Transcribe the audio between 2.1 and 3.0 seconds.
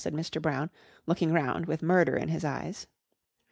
in his eyes.